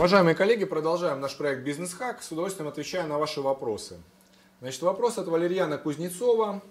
[0.00, 2.22] Уважаемые коллеги, продолжаем наш проект «Бизнес-хак».
[2.22, 3.98] С удовольствием отвечаю на ваши вопросы.
[4.62, 6.62] Значит, вопрос от Валерьяна Кузнецова.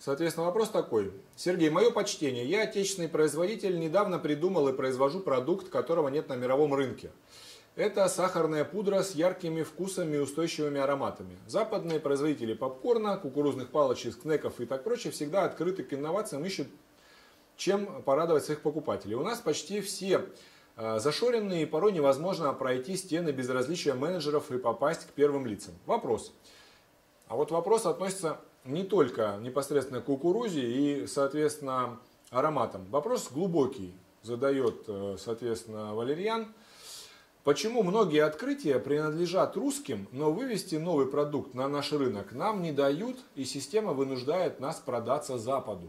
[0.00, 1.12] Соответственно, вопрос такой.
[1.36, 2.44] Сергей, мое почтение.
[2.44, 7.12] Я отечественный производитель, недавно придумал и произвожу продукт, которого нет на мировом рынке.
[7.76, 11.38] Это сахарная пудра с яркими вкусами и устойчивыми ароматами.
[11.46, 16.66] Западные производители попкорна, кукурузных палочек, снеков и так прочее всегда открыты к инновациям, ищут
[17.56, 19.14] чем порадовать своих покупателей.
[19.14, 20.26] У нас почти все
[20.78, 25.74] зашоренные и порой невозможно пройти стены безразличия менеджеров и попасть к первым лицам.
[25.86, 26.32] Вопрос.
[27.26, 31.98] А вот вопрос относится не только непосредственно к кукурузе и, соответственно,
[32.30, 32.86] ароматам.
[32.90, 36.52] Вопрос глубокий задает, э, соответственно, Валерьян.
[37.44, 43.16] Почему многие открытия принадлежат русским, но вывести новый продукт на наш рынок нам не дают
[43.34, 45.88] и система вынуждает нас продаться Западу?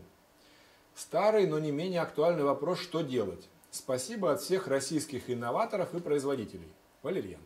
[0.95, 3.49] Старый, но не менее актуальный вопрос, что делать?
[3.71, 6.73] Спасибо от всех российских инноваторов и производителей.
[7.03, 7.41] Валерьян.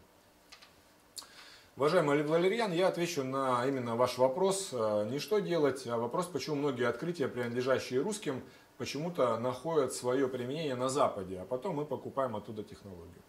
[1.75, 4.69] Уважаемый Валерьян, я отвечу на именно ваш вопрос.
[4.71, 8.41] Э, не что делать, а вопрос, почему многие открытия, принадлежащие русским,
[8.77, 13.21] почему-то находят свое применение на Западе, а потом мы покупаем оттуда технологию.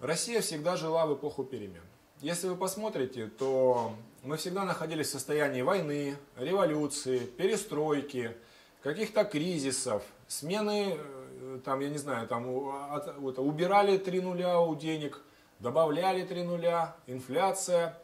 [0.00, 1.82] Россия всегда жила в эпоху перемен.
[2.20, 8.36] Если вы посмотрите, то мы всегда находились в состоянии войны, революции, перестройки,
[8.82, 11.21] каких-то кризисов, смены, э,
[11.64, 12.48] там, я не знаю, там,
[12.92, 15.20] от, вот, убирали три нуля у денег,
[15.58, 17.98] добавляли три нуля, инфляция.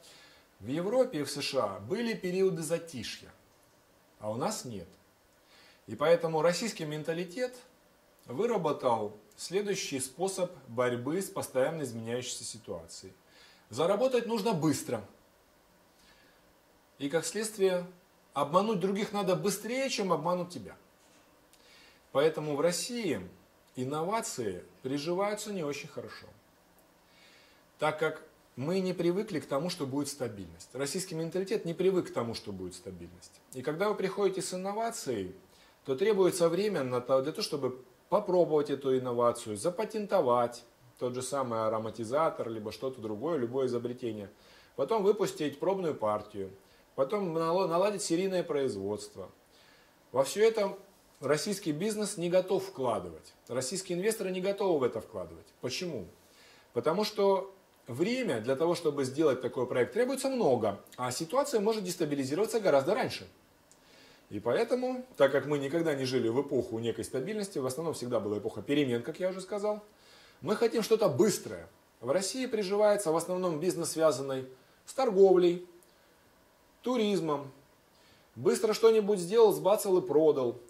[0.61, 3.31] В Европе и в США были периоды затишья,
[4.19, 4.89] а у нас нет.
[5.87, 7.57] И поэтому российский менталитет
[8.27, 13.13] выработал следующий способ борьбы с постоянно изменяющейся ситуацией.
[13.71, 15.05] Заработать нужно быстро.
[16.99, 17.87] И как следствие,
[18.35, 20.77] обмануть других надо быстрее, чем обмануть тебя.
[22.19, 23.21] Поэтому в России
[23.77, 26.27] инновации приживаются не очень хорошо.
[27.79, 28.25] Так как
[28.57, 30.69] мы не привыкли к тому, что будет стабильность.
[30.73, 33.41] Российский менталитет не привык к тому, что будет стабильность.
[33.55, 35.33] И когда вы приходите с инновацией,
[35.85, 40.65] то требуется время для того, чтобы попробовать эту инновацию, запатентовать
[40.99, 44.29] тот же самый ароматизатор, либо что-то другое, любое изобретение.
[44.75, 46.51] Потом выпустить пробную партию,
[46.97, 49.31] потом наладить серийное производство.
[50.11, 50.77] Во все это
[51.21, 53.35] российский бизнес не готов вкладывать.
[53.49, 55.47] Российские инвесторы не готовы в это вкладывать.
[55.61, 56.07] Почему?
[56.73, 57.53] Потому что
[57.87, 63.27] время для того, чтобы сделать такой проект, требуется много, а ситуация может дестабилизироваться гораздо раньше.
[64.31, 68.21] И поэтому, так как мы никогда не жили в эпоху некой стабильности, в основном всегда
[68.21, 69.83] была эпоха перемен, как я уже сказал,
[70.43, 71.67] мы хотим что-то быстрое.
[72.01, 74.47] В России приживается в основном бизнес, связанный
[74.85, 75.67] с торговлей,
[76.83, 77.51] туризмом.
[78.37, 80.61] Быстро что-нибудь сделал, сбацал и продал.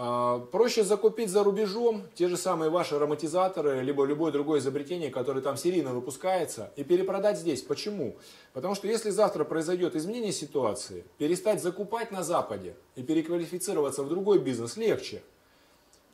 [0.00, 5.40] А, проще закупить за рубежом те же самые ваши ароматизаторы, либо любое другое изобретение, которое
[5.40, 7.62] там серийно выпускается, и перепродать здесь.
[7.62, 8.16] Почему?
[8.52, 14.38] Потому что если завтра произойдет изменение ситуации, перестать закупать на Западе и переквалифицироваться в другой
[14.38, 15.20] бизнес легче,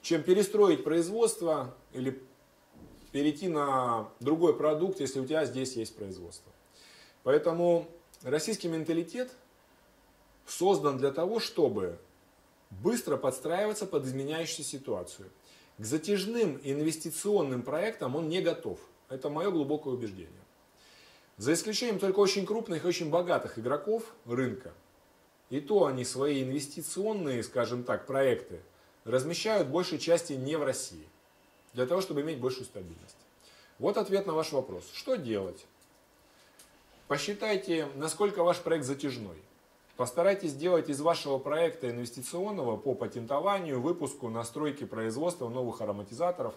[0.01, 2.23] чем перестроить производство или
[3.13, 6.51] перейти на другой продукт, если у тебя здесь есть производство.
[7.23, 7.87] Поэтому
[8.23, 9.31] российский менталитет
[10.47, 11.99] создан для того, чтобы
[12.83, 15.31] быстро подстраиваться под изменяющуюся ситуацию.
[15.79, 18.79] К затяжным инвестиционным проектам он не готов.
[19.09, 20.31] Это мое глубокое убеждение.
[21.37, 24.73] За исключением только очень крупных и очень богатых игроков рынка.
[25.51, 28.61] И то они свои инвестиционные, скажем так, проекты
[29.05, 31.07] размещают большей части не в России.
[31.73, 33.17] Для того, чтобы иметь большую стабильность.
[33.79, 34.89] Вот ответ на ваш вопрос.
[34.95, 35.67] Что делать?
[37.09, 39.37] Посчитайте, насколько ваш проект затяжной.
[39.97, 46.55] Постарайтесь сделать из вашего проекта инвестиционного по патентованию, выпуску, настройке производства новых ароматизаторов,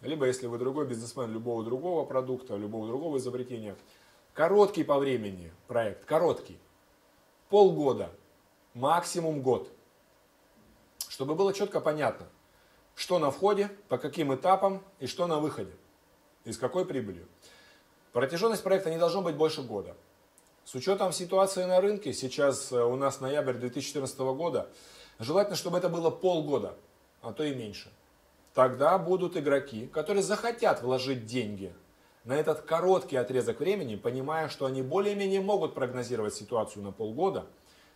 [0.00, 3.76] либо если вы другой бизнесмен любого другого продукта, любого другого изобретения,
[4.32, 6.58] короткий по времени проект, короткий,
[7.50, 8.10] полгода,
[8.72, 9.70] максимум год,
[11.08, 12.26] чтобы было четко понятно,
[12.94, 15.74] что на входе, по каким этапам и что на выходе,
[16.44, 17.28] и с какой прибылью.
[18.12, 19.94] Протяженность проекта не должно быть больше года.
[20.64, 24.68] С учетом ситуации на рынке, сейчас э, у нас ноябрь 2014 года,
[25.18, 26.76] желательно, чтобы это было полгода,
[27.20, 27.90] а то и меньше.
[28.54, 31.74] Тогда будут игроки, которые захотят вложить деньги
[32.24, 37.46] на этот короткий отрезок времени, понимая, что они более-менее могут прогнозировать ситуацию на полгода,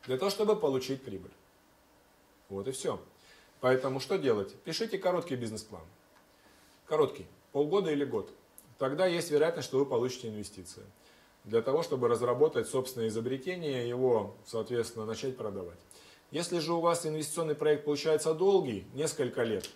[0.05, 1.33] для того, чтобы получить прибыль.
[2.49, 3.01] Вот и все.
[3.61, 4.55] Поэтому что делать?
[4.63, 5.83] Пишите короткий бизнес-план.
[6.87, 8.31] Короткий, полгода или год.
[8.79, 10.83] Тогда есть вероятность, что вы получите инвестиции
[11.47, 15.79] для того, чтобы разработать собственное изобретение, его, соответственно, начать продавать.
[16.33, 19.71] Если же у вас инвестиционный проект получается долгий, несколько лет,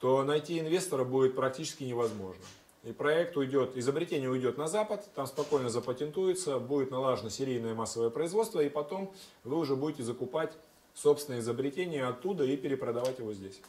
[0.00, 2.44] то найти инвестора будет практически невозможно.
[2.84, 8.60] и проект уйдет, изобретение уйдет на Запад, там спокойно запатентуется, будет налажено серийное массовое производство,
[8.60, 9.12] и потом
[9.44, 10.52] вы уже будете закупать
[10.94, 13.60] собственное изобретение оттуда и перепродавать его здесь.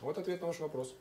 [0.00, 0.94] Вот ответ на ваш вопрос.